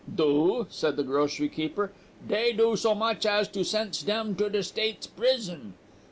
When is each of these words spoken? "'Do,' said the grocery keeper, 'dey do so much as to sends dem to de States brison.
"'Do,' 0.15 0.65
said 0.71 0.95
the 0.97 1.03
grocery 1.03 1.47
keeper, 1.47 1.91
'dey 2.27 2.53
do 2.53 2.75
so 2.75 2.95
much 2.95 3.23
as 3.23 3.47
to 3.49 3.63
sends 3.63 4.01
dem 4.01 4.33
to 4.35 4.49
de 4.49 4.63
States 4.63 5.05
brison. 5.05 5.73